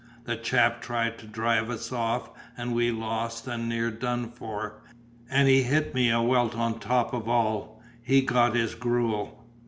The 0.23 0.35
chap 0.35 0.81
tried 0.81 1.19
to 1.19 1.27
drive 1.27 1.69
us 1.69 1.91
off, 1.91 2.31
and 2.57 2.73
we 2.73 2.89
lost 2.89 3.47
and 3.47 3.69
near 3.69 3.91
done 3.91 4.31
for, 4.31 4.81
and 5.29 5.47
he 5.47 5.61
hit 5.61 5.93
me 5.93 6.09
a 6.09 6.23
welt 6.23 6.55
on 6.55 6.79
top 6.79 7.13
of 7.13 7.29
all. 7.29 7.79
He 8.01 8.21
got 8.21 8.55
his 8.55 8.73
gruel." 8.73 9.45